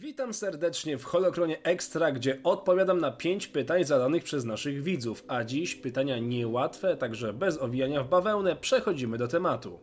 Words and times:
Witam 0.00 0.34
serdecznie 0.34 0.98
w 0.98 1.04
Holokronie 1.04 1.62
Extra, 1.62 2.12
gdzie 2.12 2.38
odpowiadam 2.44 3.00
na 3.00 3.10
5 3.10 3.48
pytań 3.48 3.84
zadanych 3.84 4.24
przez 4.24 4.44
naszych 4.44 4.82
widzów, 4.82 5.24
a 5.28 5.44
dziś 5.44 5.74
pytania 5.74 6.18
niełatwe, 6.18 6.96
także 6.96 7.32
bez 7.32 7.58
owijania 7.58 8.02
w 8.02 8.08
bawełnę 8.08 8.56
przechodzimy 8.56 9.18
do 9.18 9.28
tematu. 9.28 9.78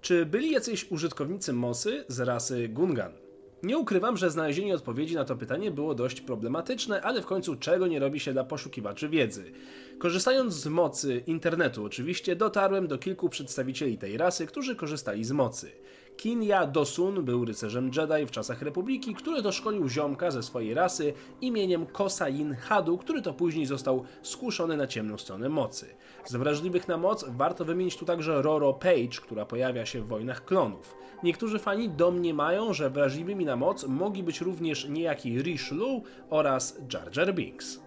Czy 0.00 0.26
byli 0.26 0.50
jacyś 0.50 0.90
użytkownicy 0.90 1.52
Mosy 1.52 2.04
z 2.08 2.20
rasy 2.20 2.68
Gungan? 2.68 3.23
Nie 3.64 3.78
ukrywam, 3.78 4.16
że 4.16 4.30
znalezienie 4.30 4.74
odpowiedzi 4.74 5.14
na 5.14 5.24
to 5.24 5.36
pytanie 5.36 5.70
było 5.70 5.94
dość 5.94 6.20
problematyczne, 6.20 7.02
ale 7.02 7.22
w 7.22 7.26
końcu 7.26 7.56
czego 7.56 7.86
nie 7.86 7.98
robi 7.98 8.20
się 8.20 8.32
dla 8.32 8.44
poszukiwaczy 8.44 9.08
wiedzy. 9.08 9.52
Korzystając 9.98 10.54
z 10.54 10.66
mocy 10.66 11.22
internetu, 11.26 11.84
oczywiście 11.84 12.36
dotarłem 12.36 12.86
do 12.86 12.98
kilku 12.98 13.28
przedstawicieli 13.28 13.98
tej 13.98 14.16
rasy, 14.16 14.46
którzy 14.46 14.76
korzystali 14.76 15.24
z 15.24 15.32
mocy. 15.32 15.72
Kinya 16.16 16.66
Dosun 16.66 17.24
był 17.24 17.44
rycerzem 17.44 17.84
Jedi 17.84 18.26
w 18.26 18.30
czasach 18.30 18.62
Republiki, 18.62 19.14
który 19.14 19.42
doszkolił 19.42 19.88
ziomka 19.88 20.30
ze 20.30 20.42
swojej 20.42 20.74
rasy 20.74 21.12
imieniem 21.40 21.86
Kosain 21.86 22.54
Hadu, 22.54 22.98
który 22.98 23.22
to 23.22 23.34
później 23.34 23.66
został 23.66 24.04
skuszony 24.22 24.76
na 24.76 24.86
ciemną 24.86 25.18
stronę 25.18 25.48
mocy. 25.48 25.86
Z 26.24 26.36
wrażliwych 26.36 26.88
na 26.88 26.96
moc 26.96 27.24
warto 27.28 27.64
wymienić 27.64 27.96
tu 27.96 28.04
także 28.04 28.42
Roro 28.42 28.72
Page, 28.72 29.20
która 29.22 29.46
pojawia 29.46 29.86
się 29.86 30.02
w 30.02 30.06
Wojnach 30.06 30.44
Klonów. 30.44 30.96
Niektórzy 31.22 31.58
fani 31.58 31.88
domniemają, 31.88 32.72
że 32.72 32.90
wrażliwymi 32.90 33.44
na 33.44 33.53
moc 33.56 33.86
mogli 33.86 34.22
być 34.22 34.40
również 34.40 34.88
niejaki 34.88 35.42
Rish 35.42 35.72
Lu 35.72 36.02
oraz 36.30 36.78
Jar 36.92 37.16
Jar 37.16 37.34
Binks. 37.34 37.80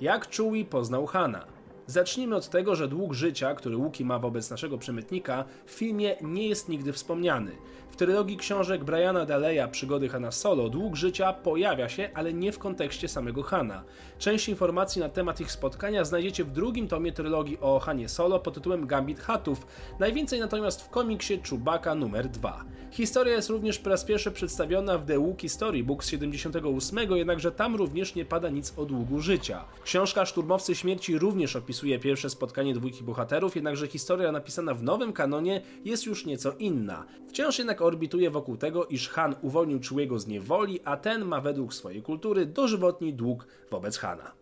Jak 0.00 0.36
Chewie 0.36 0.64
poznał 0.64 1.06
Hana? 1.06 1.46
Zacznijmy 1.86 2.36
od 2.36 2.48
tego, 2.48 2.76
że 2.76 2.88
dług 2.88 3.12
życia, 3.12 3.54
który 3.54 3.76
Łuki 3.76 4.04
ma 4.04 4.18
wobec 4.18 4.50
naszego 4.50 4.78
przemytnika, 4.78 5.44
w 5.66 5.70
filmie 5.70 6.16
nie 6.22 6.48
jest 6.48 6.68
nigdy 6.68 6.92
wspomniany. 6.92 7.52
W 7.96 7.98
trylogii 7.98 8.36
książek 8.36 8.84
Briana 8.84 9.26
Daleya 9.26 9.68
Przygody 9.70 10.08
Hana 10.08 10.30
Solo 10.30 10.68
dług 10.68 10.96
życia 10.96 11.32
pojawia 11.32 11.88
się, 11.88 12.10
ale 12.14 12.32
nie 12.32 12.52
w 12.52 12.58
kontekście 12.58 13.08
samego 13.08 13.42
Hana. 13.42 13.84
Część 14.18 14.48
informacji 14.48 15.00
na 15.00 15.08
temat 15.08 15.40
ich 15.40 15.52
spotkania 15.52 16.04
znajdziecie 16.04 16.44
w 16.44 16.50
drugim 16.50 16.88
tomie 16.88 17.12
trylogii 17.12 17.58
o 17.60 17.78
Hanie 17.78 18.08
Solo 18.08 18.40
pod 18.40 18.54
tytułem 18.54 18.86
Gambit 18.86 19.20
Hatów, 19.20 19.66
najwięcej 19.98 20.40
natomiast 20.40 20.82
w 20.82 20.88
komiksie 20.88 21.40
Chewbacca 21.50 21.94
numer 21.94 22.28
2. 22.28 22.64
Historia 22.90 23.34
jest 23.34 23.50
również 23.50 23.78
po 23.78 23.90
raz 23.90 24.04
pierwszy 24.04 24.30
przedstawiona 24.30 24.98
w 24.98 25.06
The 25.06 25.18
Wookiee 25.18 25.48
Storybook 25.48 26.04
z 26.04 26.08
78, 26.08 26.98
jednakże 27.14 27.52
tam 27.52 27.76
również 27.76 28.14
nie 28.14 28.24
pada 28.24 28.48
nic 28.48 28.72
o 28.76 28.84
długu 28.84 29.20
życia. 29.20 29.64
Książka 29.84 30.26
Szturmowcy 30.26 30.74
Śmierci 30.74 31.18
również 31.18 31.56
opisuje 31.56 31.98
pierwsze 31.98 32.30
spotkanie 32.30 32.74
dwójki 32.74 33.04
bohaterów, 33.04 33.54
jednakże 33.54 33.86
historia 33.86 34.32
napisana 34.32 34.74
w 34.74 34.82
nowym 34.82 35.12
kanonie 35.12 35.62
jest 35.84 36.06
już 36.06 36.26
nieco 36.26 36.52
inna. 36.58 37.04
Wciąż 37.28 37.58
jednak 37.58 37.82
orbituje 37.86 38.30
wokół 38.30 38.56
tego, 38.56 38.86
iż 38.86 39.08
Han 39.08 39.34
uwolnił 39.42 39.80
Chewiego 39.88 40.18
z 40.18 40.26
niewoli, 40.26 40.80
a 40.84 40.96
ten 40.96 41.24
ma 41.24 41.40
według 41.40 41.74
swojej 41.74 42.02
kultury 42.02 42.46
dożywotni 42.46 43.14
dług 43.14 43.46
wobec 43.70 43.98
Hana. 43.98 44.32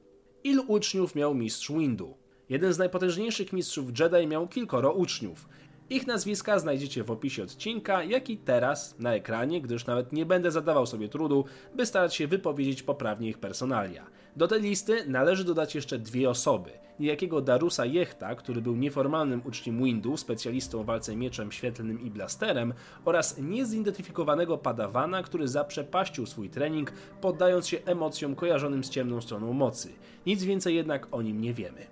Ilu 0.45 0.65
uczniów 0.69 1.15
miał 1.15 1.35
mistrz 1.35 1.73
Windu? 1.73 2.15
Jeden 2.49 2.73
z 2.73 2.79
najpotężniejszych 2.79 3.53
mistrzów 3.53 3.99
Jedi 3.99 4.27
miał 4.27 4.49
kilkoro 4.49 4.93
uczniów. 4.93 5.49
Ich 5.91 6.07
nazwiska 6.07 6.59
znajdziecie 6.59 7.05
w 7.05 7.11
opisie 7.11 7.43
odcinka, 7.43 8.05
jak 8.05 8.31
i 8.31 8.37
teraz 8.37 8.99
na 8.99 9.15
ekranie, 9.15 9.61
gdyż 9.61 9.87
nawet 9.87 10.13
nie 10.13 10.27
będę 10.27 10.51
zadawał 10.51 10.87
sobie 10.87 11.09
trudu, 11.09 11.45
by 11.75 11.87
starać 11.87 12.15
się 12.15 12.27
wypowiedzieć 12.27 12.83
poprawnie 12.83 13.29
ich 13.29 13.39
personalia. 13.39 14.07
Do 14.37 14.49
tej 14.49 14.63
listy 14.63 15.05
należy 15.07 15.45
dodać 15.45 15.75
jeszcze 15.75 15.99
dwie 15.99 16.31
osoby. 16.31 16.71
Niejakiego 16.99 17.41
Darusa 17.41 17.87
Jechta, 17.87 18.35
który 18.35 18.63
był 18.63 18.77
nieformalnym 18.77 19.43
uczniem 19.45 19.85
Windu, 19.85 20.17
specjalistą 20.17 20.83
w 20.83 20.87
walce 20.87 21.17
mieczem 21.17 21.53
świetlnym 21.53 22.01
i 22.01 22.11
blasterem, 22.11 22.75
oraz 23.05 23.39
niezidentyfikowanego 23.39 24.59
padawana, 24.59 25.23
który 25.23 25.49
zaprzepaścił 25.49 26.27
swój 26.27 26.51
trening, 26.51 26.93
poddając 27.21 27.69
się 27.69 27.79
emocjom 27.85 28.35
kojarzonym 28.35 28.85
z 28.85 28.91
ciemną 28.91 29.21
stroną 29.21 29.53
mocy. 29.53 29.89
Nic 30.27 30.45
więcej 30.45 30.75
jednak 30.75 31.07
o 31.11 31.23
nim 31.23 31.41
nie 31.41 31.55
wiemy. 31.55 31.87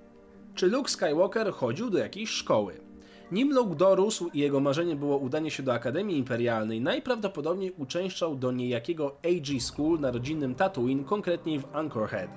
Czy 0.54 0.66
Luke 0.66 0.90
Skywalker 0.90 1.52
chodził 1.52 1.90
do 1.90 1.98
jakiejś 1.98 2.30
szkoły? 2.30 2.91
Nim 3.32 3.52
Luke 3.52 3.74
dorósł 3.74 4.30
i 4.34 4.38
jego 4.38 4.60
marzeniem 4.60 4.98
było 4.98 5.16
udanie 5.16 5.50
się 5.50 5.62
do 5.62 5.72
Akademii 5.72 6.18
Imperialnej, 6.18 6.80
najprawdopodobniej 6.80 7.72
uczęszczał 7.78 8.36
do 8.36 8.52
niejakiego 8.52 9.16
AG 9.24 9.60
School 9.60 10.00
na 10.00 10.10
rodzinnym 10.10 10.54
Tatooine, 10.54 11.04
konkretnie 11.04 11.60
w 11.60 11.76
Anchorhead. 11.76 12.30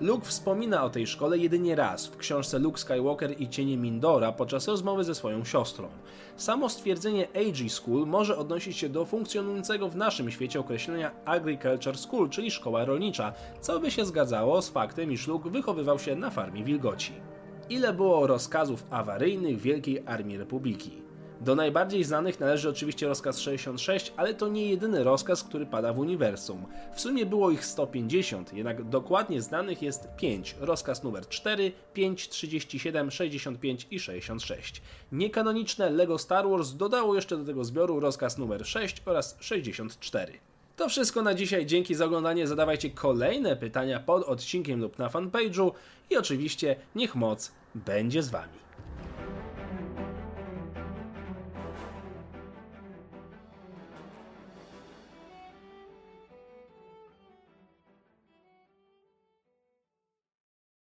Luke 0.00 0.26
wspomina 0.26 0.84
o 0.84 0.90
tej 0.90 1.06
szkole 1.06 1.38
jedynie 1.38 1.76
raz 1.76 2.06
w 2.06 2.16
książce 2.16 2.58
Luke 2.58 2.78
Skywalker 2.78 3.40
i 3.40 3.48
Cienie 3.48 3.76
Mindora 3.76 4.32
podczas 4.32 4.68
rozmowy 4.68 5.04
ze 5.04 5.14
swoją 5.14 5.44
siostrą. 5.44 5.88
Samo 6.36 6.68
stwierdzenie 6.68 7.28
AG 7.28 7.70
School 7.70 8.06
może 8.06 8.36
odnosić 8.36 8.76
się 8.76 8.88
do 8.88 9.04
funkcjonującego 9.04 9.88
w 9.88 9.96
naszym 9.96 10.30
świecie 10.30 10.60
określenia 10.60 11.10
Agriculture 11.24 11.98
School, 11.98 12.28
czyli 12.28 12.50
szkoła 12.50 12.84
rolnicza, 12.84 13.32
co 13.60 13.80
by 13.80 13.90
się 13.90 14.04
zgadzało 14.04 14.62
z 14.62 14.68
faktem, 14.68 15.12
iż 15.12 15.26
Luke 15.26 15.50
wychowywał 15.50 15.98
się 15.98 16.16
na 16.16 16.30
farmie 16.30 16.64
wilgoci 16.64 17.12
ile 17.72 17.92
było 17.92 18.26
rozkazów 18.26 18.84
awaryjnych 18.90 19.60
Wielkiej 19.60 20.02
Armii 20.06 20.36
Republiki. 20.36 21.02
Do 21.40 21.54
najbardziej 21.54 22.04
znanych 22.04 22.40
należy 22.40 22.68
oczywiście 22.68 23.06
rozkaz 23.08 23.38
66, 23.38 24.12
ale 24.16 24.34
to 24.34 24.48
nie 24.48 24.66
jedyny 24.66 25.04
rozkaz, 25.04 25.44
który 25.44 25.66
pada 25.66 25.92
w 25.92 25.98
uniwersum. 25.98 26.66
W 26.94 27.00
sumie 27.00 27.26
było 27.26 27.50
ich 27.50 27.64
150, 27.64 28.52
jednak 28.52 28.84
dokładnie 28.84 29.42
znanych 29.42 29.82
jest 29.82 30.08
5. 30.16 30.56
Rozkaz 30.60 31.02
numer 31.02 31.28
4, 31.28 31.72
5, 31.94 32.28
37, 32.28 33.10
65 33.10 33.86
i 33.90 34.00
66. 34.00 34.82
Niekanoniczne 35.12 35.90
LEGO 35.90 36.18
Star 36.18 36.48
Wars 36.48 36.72
dodało 36.72 37.14
jeszcze 37.14 37.36
do 37.36 37.44
tego 37.44 37.64
zbioru 37.64 38.00
rozkaz 38.00 38.38
numer 38.38 38.66
6 38.66 39.02
oraz 39.06 39.36
64. 39.40 40.32
To 40.76 40.88
wszystko 40.88 41.22
na 41.22 41.34
dzisiaj. 41.34 41.66
Dzięki 41.66 41.94
za 41.94 42.04
oglądanie. 42.04 42.46
Zadawajcie 42.46 42.90
kolejne 42.90 43.56
pytania 43.56 44.00
pod 44.00 44.22
odcinkiem 44.24 44.80
lub 44.80 44.98
na 44.98 45.08
fanpage'u 45.08 45.72
i 46.10 46.16
oczywiście 46.16 46.76
niech 46.94 47.14
moc 47.14 47.52
będzie 47.74 48.22
z 48.22 48.30
Wami. 48.30 48.58